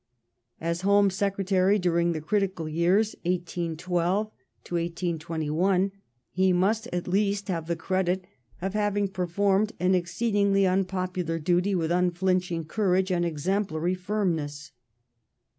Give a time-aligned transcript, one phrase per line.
[0.59, 4.31] As Home Secretary during the critical yeai*s 1812
[4.67, 5.91] 1821
[6.31, 8.25] he must at least have the credit
[8.63, 14.71] of having performed an exceedingly un popular duty with unflinching courage and exemplary firmness.